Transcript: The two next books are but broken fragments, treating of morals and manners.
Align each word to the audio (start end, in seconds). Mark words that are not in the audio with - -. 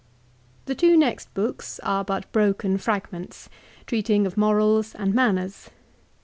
The 0.65 0.73
two 0.73 0.97
next 0.97 1.31
books 1.35 1.79
are 1.83 2.03
but 2.03 2.31
broken 2.31 2.79
fragments, 2.79 3.49
treating 3.85 4.25
of 4.25 4.35
morals 4.35 4.95
and 4.95 5.13
manners. 5.13 5.69